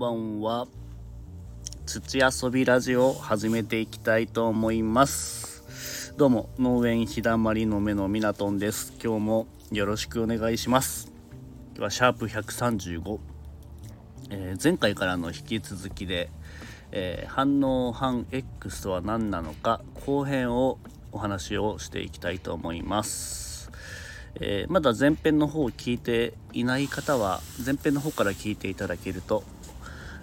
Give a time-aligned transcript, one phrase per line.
[0.00, 0.66] ばんは。
[1.84, 6.14] 土遊びラジオを始めていきたいと思います。
[6.16, 8.94] どうも農園ひだまりの目のみなとんです。
[9.04, 11.12] 今日もよろしくお願いします。
[11.76, 13.18] 今日はシャープ135、
[14.30, 16.30] えー、前回からの引き続きで、
[16.92, 20.78] えー、反応反 X とは何なのか後編を
[21.12, 23.70] お話をしていきたいと思います。
[24.36, 29.44] えー、まだ前編の方を聞いていない方は前編の方から聞いていただけると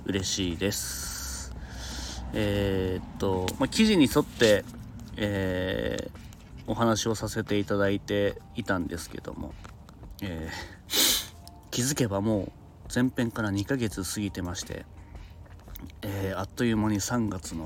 [0.08, 1.54] 嬉しいです。
[2.34, 4.64] えー、っと、まあ、記事に沿って、
[5.18, 9.54] えー、お話をさせていただいていたんですけども、
[10.22, 10.50] え
[11.72, 12.52] 気づけばもう
[12.94, 14.86] 前編から2ヶ月過ぎてまして、
[16.04, 17.66] えあっという間に3月の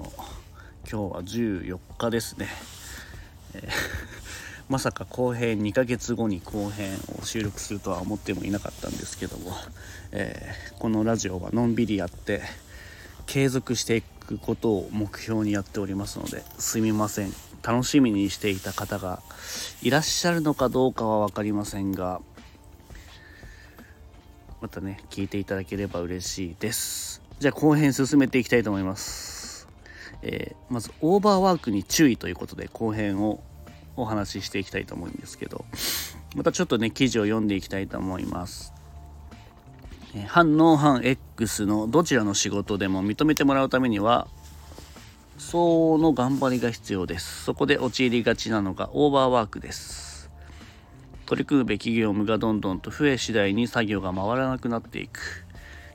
[0.91, 2.47] 今日は14日ですね、
[3.53, 3.69] え
[4.71, 9.51] まさか後編2ヶ月後に後編を収録するとは思ってもいなかったんですけども、
[10.13, 12.41] えー、このラジオはのんびりやって
[13.25, 17.33] 継続していくことを目標にやっておりますのですみません。
[17.61, 19.21] 楽しみにしていた方が
[19.81, 22.21] いらっしゃるのかどうかは分かりませんが
[24.61, 27.21] またね聞いていただければ嬉しいです。
[27.39, 29.67] じゃあ後編進めていきたいと思います、
[30.21, 33.43] えー、まずオーバーワークに注意ということで後編を
[33.95, 35.65] お話ししていきたいと思うんですけど
[36.35, 38.73] またちょっとね記事を読んでいきたいと思います。
[40.27, 44.27] 反ノー反 X のどちらの仕事でも認めてもらうためには
[45.37, 47.43] 相応の頑張りが必要です。
[47.43, 50.29] そこで陥りがちなのがオーバーワークです。
[51.25, 55.45] 取り組むべき業務がどんどんと増え次第に作業が回らなくなっていく。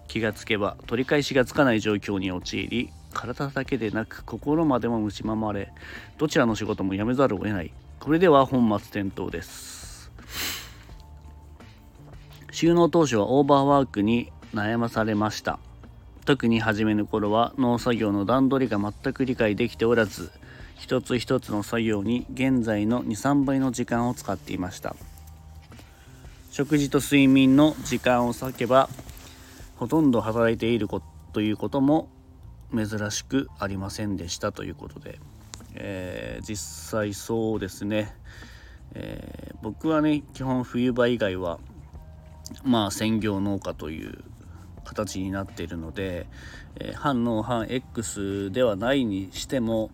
[0.09, 5.73] 気がつけば取り返しがつかない状況に陥り体だけでなく心までも蝕まれ
[6.17, 7.73] どちらの仕事も辞めざるを得ない。
[8.01, 10.11] これでは本末転倒です。
[12.53, 15.59] 収納当初はオーバーワークに悩まされました。
[16.25, 20.33] 特に初めの頃は農作業の段取りが全く理解できておらず
[20.75, 24.97] 一つ一つの作業に現在の23倍の時間を使っていました。
[26.51, 28.89] 食事と睡眠の時間を割けば
[29.77, 31.03] ほとんど働いているこ
[31.33, 32.09] ということも
[32.75, 35.19] 珍しくありませんでしたということで。
[35.77, 38.15] えー、実際そうですね、
[38.95, 41.59] えー、僕はね基本冬場以外は
[42.65, 44.25] まあ専業農家という
[44.85, 46.27] 形になっているので、
[46.77, 49.91] えー、反農反 X ではないにしても、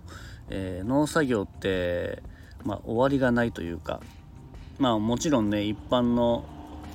[0.51, 2.23] えー、農作業って、
[2.65, 4.01] まあ、終わりがないというか
[4.79, 6.45] まあもちろんね一般の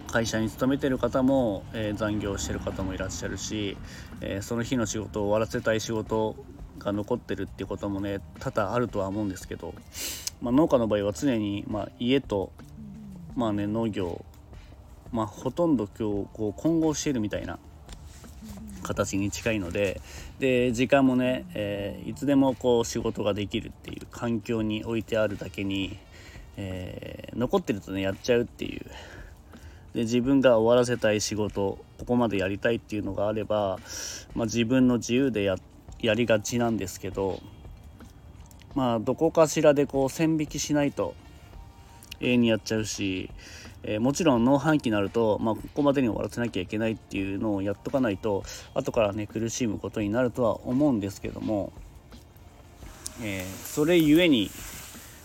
[0.07, 3.77] 会社に勤めてる方も、えー、残業してる方もいらっしゃるし、
[4.21, 6.35] えー、その日の仕事を終わらせたい仕事
[6.79, 9.73] が残ってるっていうこともね多々あるとは思うんですけど、
[10.41, 12.51] まあ、農家の場合は常に、まあ、家と、
[13.35, 14.23] まあね、農業、
[15.11, 17.59] まあ、ほとんど今日こう混合しているみたいな
[18.83, 20.01] 形に近いので
[20.39, 25.97] で時間もね、えー、いつでもこう仕事ができるっていう環境に置いてあるだけに、
[26.55, 28.85] えー、残ってるとねやっちゃうっていう。
[29.93, 33.79] で自分が終わらせたい仕事ここまでやりたいっていうのがあれば、
[34.35, 37.41] まあ、自分の自由でやってやりがちなんですけど
[38.75, 41.15] まあどこかしらでこう線引きしないと
[42.19, 43.29] 永遠にやっちゃうし、
[43.83, 48.43] えー、もちろん農繁期になると、まあ、ここまでに終わらせなきゃいけないっていうのをやっとかないと
[48.73, 51.71] 後からね苦しむことになるとは思うんですけども、
[53.21, 54.49] えー、それゆえに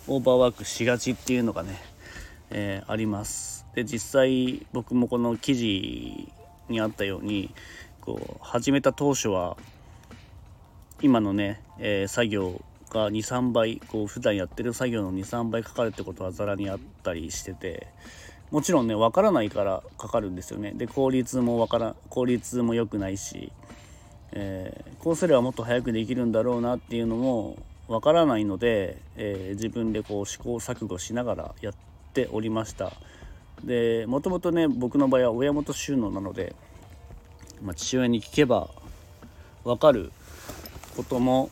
[0.09, 1.79] オーバーワークしがちっていうのがね、
[2.51, 3.67] えー、あります。
[3.75, 6.29] で実際僕もこの記事
[6.69, 7.55] にあったように
[8.01, 9.57] こう始めた当初は
[11.03, 17.89] 今のね、えー、作業が23倍こう普段やってる作業の23倍かかるってことはざらにあったりしてて
[18.53, 20.73] もちろんね分からないからかかるんですよね。
[20.75, 23.51] で効率もわから効率も良くないし、
[24.31, 27.57] えー、こうすればもっと早くできるんだろうなっていうのも
[27.89, 31.75] わからないので、えー、自分でこう試行錯誤しながらやっ
[32.13, 32.93] ておりました。
[33.65, 36.55] でもともとね僕の場合は親元収納なので、
[37.63, 38.69] まあ、父親に聞けば
[39.65, 40.13] 分かる
[40.97, 41.51] ことも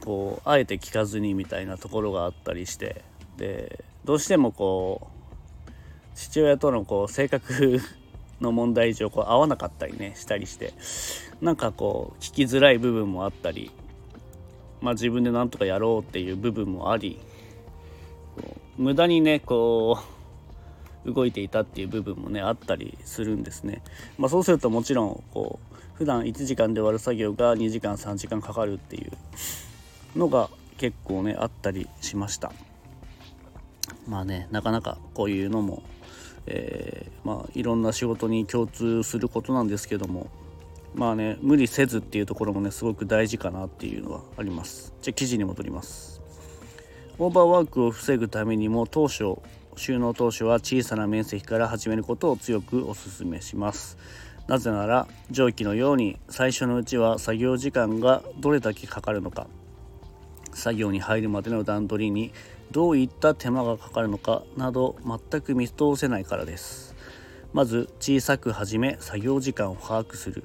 [0.00, 3.02] こうあえて聞かずにみたいなところがあったりして
[3.36, 5.70] でどうしてもこう
[6.14, 7.80] 父親とのこう性格
[8.40, 10.72] の問題上こう合わなかったりねしたりして
[11.40, 13.70] なんかこう聞きづらい部分もあったり
[14.80, 17.20] まあ自分でなんとかやろうっていう部分もあり
[18.76, 19.98] 無駄にねこ
[21.04, 23.82] う動いていたっていう部分もねあったりするんですね。
[24.18, 25.69] まあ、そうするともちろんこう
[26.00, 29.12] 普段1時間で終わる作業が2時間3時間かかるっていう
[30.18, 30.48] のが
[30.78, 32.54] 結構ねあったりしました。
[34.08, 35.82] まあねなかなかこういうのも、
[36.46, 40.30] えー、まあ、いろんな仕事に共通することなんですけども、
[40.94, 44.94] まあね無理せずっていうところもねすごく大事かなっていうのはあります。
[45.02, 46.22] じゃあ記事に戻ります。
[47.18, 49.36] オーバーワークを防ぐためにも当初
[49.76, 53.98] 収納当初は小さな面積から始めることを強くお勧めします。
[54.50, 59.46] なぜなら蒸気のように最初のうちは作業時間がどれだけかかるのか。
[60.52, 62.32] 作業に入るまでの段取りに
[62.72, 64.96] どういった手間がかかるのかなど
[65.30, 66.96] 全く見通せないからです。
[67.52, 70.42] まず小さく始め作業時間を把握する。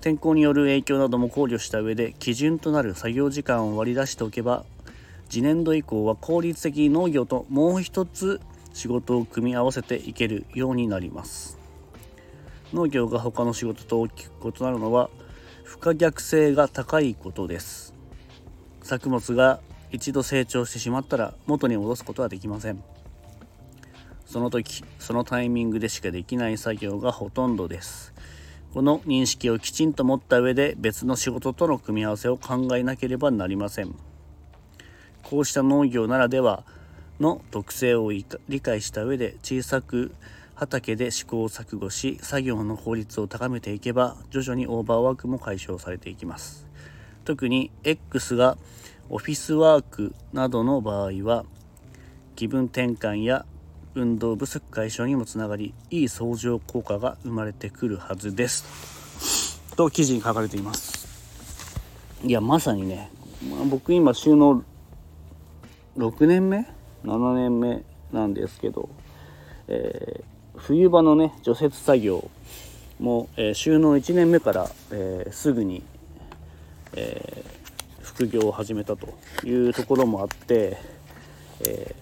[0.00, 4.64] 天候による影響なども考慮した上で基準となる作業時間を割り出しておけば
[5.28, 8.40] 次年度以降は効率的に農業ともう一つ
[8.72, 11.61] 仕事を組み合わせていけるようになります。
[12.72, 15.10] 農業が他の仕事と大きく異なるのは
[15.64, 17.94] 不可逆性が高いことです。
[18.82, 19.60] 作物が
[19.90, 22.82] 一度成長してしまったら元に戻すことはできません。
[24.26, 28.14] その時そのタイミングでしかできない作業がほとんどです。
[28.72, 33.94] この認識をきちんと持った上で別の仕事との組み合わせを考えなければなりません。
[35.22, 36.64] こうした農業ならでは
[37.20, 38.24] の特性を理
[38.62, 40.14] 解した上で小さく
[40.54, 46.66] 畑で試行錯誤し作業の効率を高めていけば徐々にオーバーワークも解消されていきます。
[47.24, 48.56] 特に X が
[49.08, 51.44] オフィスワークなどの場合は
[52.36, 53.44] 気分転換や
[53.94, 59.60] 運動不足解消にもつながりいい相乗効果が生まれてくるはずです。
[59.76, 61.06] と記事に書かれています。
[62.24, 63.10] いやまさにね、
[63.50, 64.62] まあ、僕今収納
[65.96, 66.66] 6年目
[67.04, 67.82] ？7年目
[68.12, 68.88] なんですけど、
[69.68, 70.22] え、
[70.62, 72.30] 冬場のね除雪作業
[73.00, 75.82] も、えー、収納1年目から、えー、すぐに、
[76.94, 77.44] え
[78.00, 79.08] 副業を始めたと
[79.44, 80.76] いうところもあって、
[81.66, 81.96] え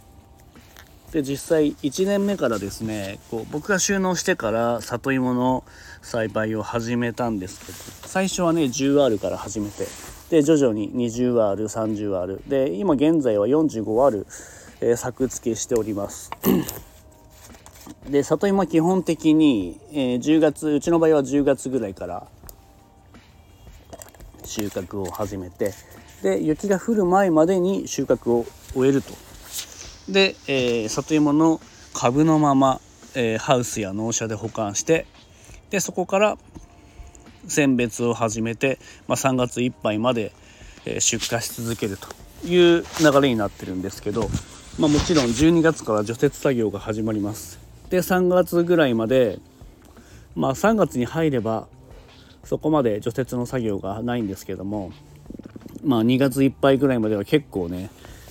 [1.12, 5.64] で実際1年目からですねこう僕が収納してから里芋の
[6.02, 9.86] 栽培を始めたんですけど最初はね 10R から始めて
[10.30, 14.26] で徐々に 20R30R で今現在は 45R、
[14.82, 16.30] え、作付けしております。
[18.10, 22.26] で里芋基本的に、えー、10月うちの場合は10月ぐらいから
[24.44, 25.72] 収穫を始めて
[26.22, 29.14] で雪が降る前までに収穫を終えると。
[30.08, 31.60] で、えー、里芋の
[31.94, 32.80] 株のまま、
[33.14, 35.06] えー、ハウスや農舎で保管して
[35.70, 36.36] でそこから
[37.46, 40.32] 選別を始めて、まあ、3月いっぱいまで、
[40.84, 42.08] え、出荷し続けると
[42.46, 44.28] いう流れになってるんですけど、
[44.78, 47.69] まあ、もちろん12月から除雪作業が始まります。
[47.90, 49.38] で3月ぐらいまで
[50.34, 51.66] まあ3月に入れば
[52.44, 54.92] そこまで除雪の作業がないんですけども
[55.84, 57.90] まあ2月いっぱいぐらいまでは結構ね、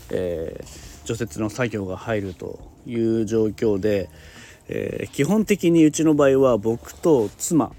[0.09, 4.11] えー除雪の作業が入るという状況で、
[4.67, 7.71] えー、基本的にうちの場合は僕と妻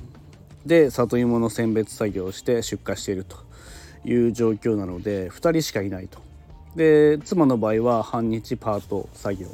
[0.64, 3.36] で里芋の選別作業をして出荷していると
[4.06, 6.22] いう状況なので2人しかいないと。
[6.74, 9.46] で妻の場合は半日パート作業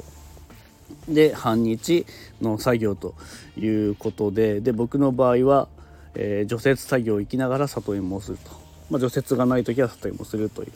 [1.13, 2.05] で半日
[2.41, 3.15] の作業と
[3.57, 5.67] いうことでで僕の場合は、
[6.15, 8.51] えー、除雪作業を行きながら里芋をすると、
[8.89, 10.71] まあ、除雪がない時は里芋をするという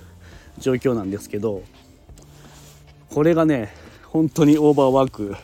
[0.59, 1.63] 状況なんですけど
[3.09, 3.73] これがね
[4.03, 5.35] 本当にオーバーワーク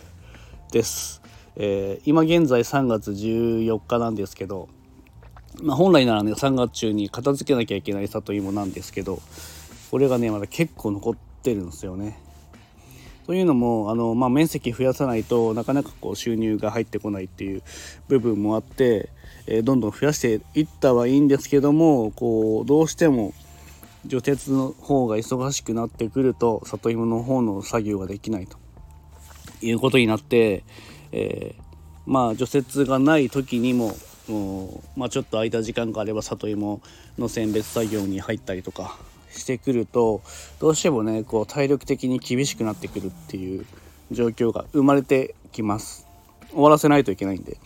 [0.71, 1.21] です、
[1.55, 4.69] えー、今現在3月14日なんですけど、
[5.62, 9.21] まあ、本来ならね3月中に片付けなきゃいけない里芋なんですけど
[9.89, 12.17] これがねまだ結構残ってるんですよね。
[13.25, 17.63] というのもあの、まあ、面積増やさないとなかなかこう収入が入ってこないっていう
[18.07, 19.09] 部分もあって、
[19.47, 23.33] えー、どんどん増やしていったはいいんですけどもこうどうしても
[24.05, 28.57] 除雪の方が忙しくなってくると里芋の方の作業ができないと
[29.61, 30.63] いうことになって、
[31.11, 31.61] えー、
[32.05, 33.95] まあ除雪がない時にも
[34.95, 36.81] まあ、ちょっと空いた時間があれば里芋
[37.17, 38.97] の選別作業に入ったりとか
[39.31, 40.21] してくると
[40.59, 43.65] どうしてもねこう体力的に厳しくなってくるっていう
[44.11, 46.07] 状況が生まれてきます。
[46.51, 47.57] 終わらせないといけないんで。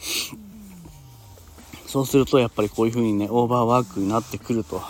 [1.87, 4.81] そうするとやっぱりこういう風にねオーバーワークになってくると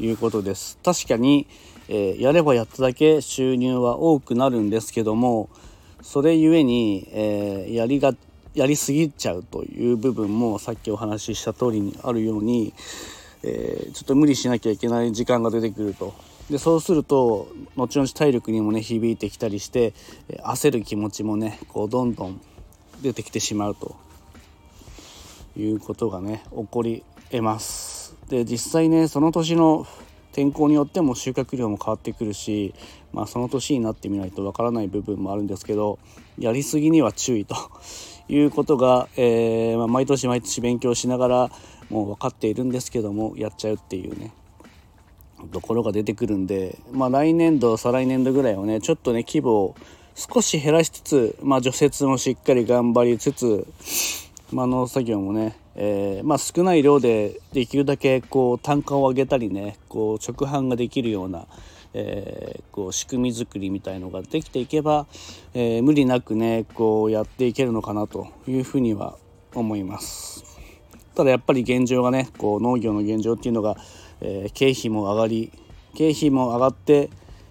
[0.00, 0.78] いうことです。
[0.84, 1.46] 確かに、
[1.88, 5.50] えー、やればやっただけ収入は多くなるんですけども
[6.02, 8.14] それゆえに、えー、やりが
[8.54, 12.74] やりすぎちゃうという部分もさっきお話しした通りにあるように、
[13.42, 16.14] えー、ちょっと無理しなきゃいけない時間が出てくると。
[16.50, 19.92] でそうすると後々体力にもね響いてきたりして
[20.44, 22.40] 焦る気持ちもねこうどんどん
[23.02, 23.96] 出てきてしまうと。
[25.58, 28.16] いうことがね起こり得ます。
[28.28, 29.86] で実際ねその年の
[30.32, 32.74] 天候によっても収穫量も変わってくるし、
[33.12, 35.98] まあ、その年になってみないとわからない部分もあるんですけど
[36.38, 37.56] やりすぎには注意と。
[38.30, 41.50] いうことが、えー、まあ、毎年毎年勉強しながら
[41.90, 44.32] もう分かっているんですけどもやっちゃうっていうね
[45.52, 49.76] ところが出てくるんでまあ来年度再来年度ぐらいはねちょっとね規模を
[50.18, 53.64] 少し減らしつつ、まあ、除雪もしっかり頑張りつつ、
[54.50, 61.46] まあ、農作業もね、えー、まあ、少ない量でできるだけこう単価を上げたりねこう直販ができるような、
[61.94, 65.06] えー、こう仕組み作りみたいのができていけば、
[65.54, 69.16] えー、無理なくねこうやっていけるのかなというふうには
[69.54, 70.27] 思います。
[71.18, 73.76] ただやっぱり現状がねこう農業の現状っていうのが、
[74.20, 75.50] え経費も上がり
[75.96, 77.10] 経費も上がって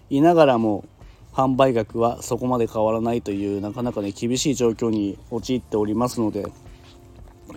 [0.09, 0.86] いながらも
[1.33, 6.45] 販売額はそこまで変わらないというなかなかね厳しい状況に陥っておりますので、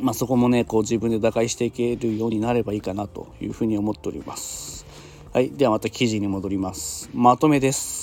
[0.01, 4.85] まあ、そこもねこう自分で打開していけるようになればいいかなというふうに思っております。
[5.33, 7.09] はい、ではまた記事に戻ります。
[7.15, 8.00] まとめです。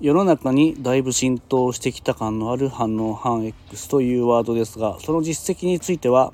[0.00, 6.32] 世の中にだいぶ浸透してきた感のある反応反 X というワードですがその実績については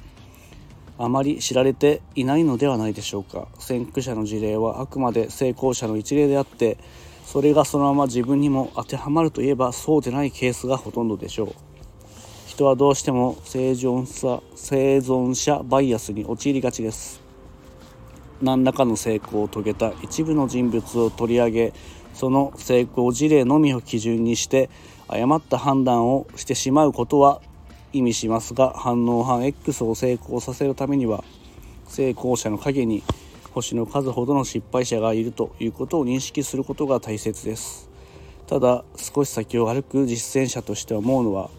[0.99, 3.49] あまり知られていないのではないでしょうか。
[3.59, 6.79] 先駆者の事例はあくまで成功者の一例であって
[7.25, 11.53] それがそのまま自分にも当てはまるといえばそうでないケースがほとんどでしょう。
[12.47, 17.21] 人はどうしても生存者生存者バイアスに陥りがちです。
[18.41, 21.73] 何らかの成功を遂げた一部の人物を取り上げ
[22.17, 24.71] その成功事例のみを基準にして
[25.07, 27.43] 誤った判断をしてしまうことは
[27.93, 31.23] 意味しますが反応反 X を成功させるためには
[31.89, 33.03] 成功者の陰に
[33.53, 37.89] 星の数ほどの失敗者がいるということを認識することが大切です。
[38.47, 41.51] ただ少し先を歩く実践者として思うのは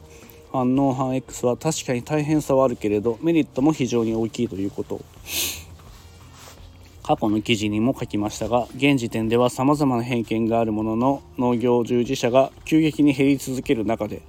[0.52, 5.02] 反応反 X は確かに大変さはあるけれどメリットも非常に大きいということ。
[7.08, 14.22] 過去の記事にも書きましたが現時点ではさまざまな偏見があるものの農業従事者が急激に減り続ける中で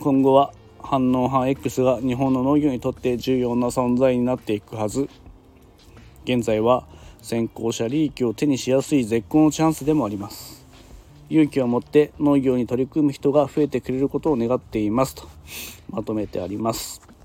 [0.00, 5.08] 今後は反応反 X が日本の農業にとって重要な存在になっていくはず。
[6.24, 6.86] 現在は
[7.22, 10.64] 先行者利益を手にしやすい絶好のチャンスでもあります。
[11.28, 15.28] 勇気を持って農業に取り組む人が増えてくれることを願っていますと
[15.90, 17.15] まとめてあります。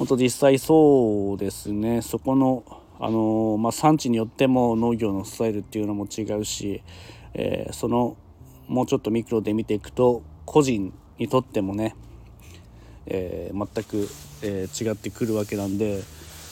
[0.00, 2.64] 本当実際そうですねそこの
[2.98, 6.82] あのまあ、産地によっても農業のスタイルっていうのも違うし、
[7.32, 8.16] えー、その
[8.66, 11.96] もうちょっとミクロで見ていくと個人にとってもね、
[13.06, 14.08] えー、全く、
[14.42, 16.02] えー、違ってくるわけなんで、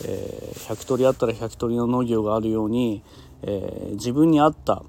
[0.04, 3.02] え、100通りあったら100通りの農業があるように、
[3.42, 4.82] え、自分に合った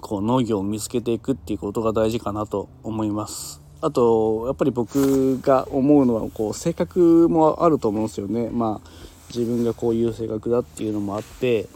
[0.00, 3.62] こう農業を見つけていくっていうことが大事かなと思います。
[3.82, 8.48] あとやっぱり僕が思うのはこう性格もあると思うんですよね。
[8.50, 8.90] まあ
[9.34, 11.66] 自分がこういう性格だっていうのもあって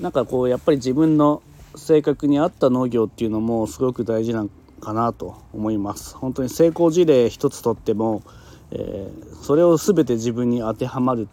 [0.00, 1.42] なんかこうやっぱり自分の
[1.76, 6.16] 性格に合った農業っていうのもすごく大事なんかなと思います。
[6.16, 8.22] 本当に成功事例一つとっても
[8.70, 11.28] えー、それを全て自分に当てはまる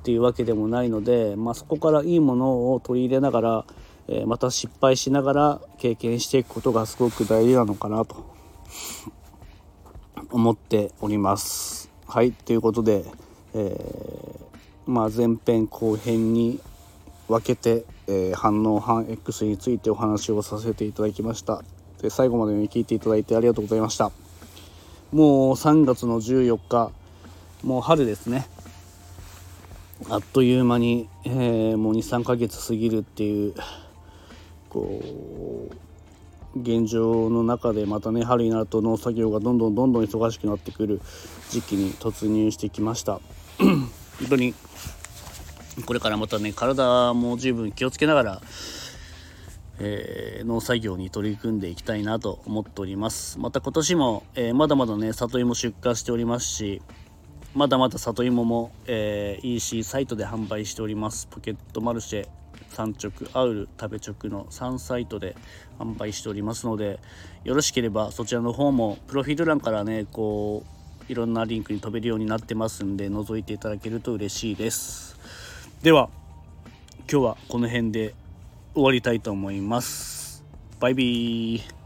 [0.00, 3.64] っていうわけでもないので、まあ、そこからいいものを取り入れながら、
[4.08, 8.24] えー、また失敗しながら経験していくことがすごく大事なのかなと
[10.34, 11.88] 思っております。
[12.08, 13.04] はいということで、
[13.54, 16.58] えー、まあ、前編後編に
[17.28, 21.62] 分けて、えー、反応反 X についてお話をさせていただきました。
[22.02, 24.10] で最後まで聞いていただいてありがとうございました。
[25.12, 26.90] もう3月の14日
[27.62, 28.48] もう春ですね
[30.10, 33.54] あっという間に、えー、もう23ヶ月過ぎるっていう
[34.68, 35.00] こ
[35.70, 35.93] う
[36.56, 41.00] 現状の中でまたね春になると農作業がどんどんどんどん忙しくなってくる
[41.50, 43.20] 時期に突入してきました。
[43.58, 44.54] 本当に
[45.86, 48.42] これからまたね体も十分気をつけながら
[49.80, 53.38] えー、農作業に取り組んでいきたいなと思っております。
[53.38, 56.80] また今年も、えー、まだまだね里芋出荷しておりますし
[57.54, 62.28] まだまだ里芋も、えー、EC サイトで販売しておりますポケットマルシェ
[62.70, 65.36] 産直アウル食べ直の3サイトで
[65.78, 66.98] 販売しておりますので
[67.44, 70.64] よろしければそちらの方もプロフィール欄からねこ
[71.08, 75.16] ういろんなリンクに飛べるようになってますんで覗いていただけると嬉しいです
[75.82, 76.08] では
[77.10, 78.14] 今日はこの辺で
[78.74, 80.42] 終わりたいと思います。
[80.80, 81.83] バイビー。